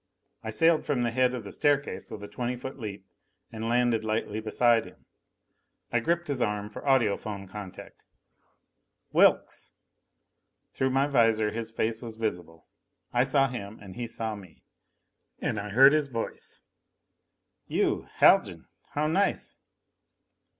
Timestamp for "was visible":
12.01-12.65